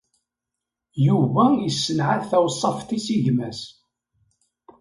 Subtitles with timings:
[1.05, 3.61] Yuba yessenɛat taweṣṣaft-is i gma-s.